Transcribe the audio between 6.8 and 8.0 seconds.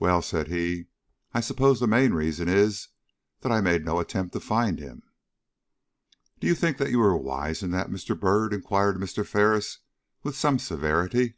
you were wise in that,